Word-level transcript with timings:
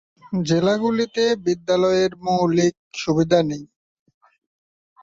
জেলাগুলিতে 0.47 1.23
বিদ্যালয়ের 1.45 2.11
মৌলিক 2.25 2.75
সুবিধা 2.95 3.39
নেই। 3.49 3.63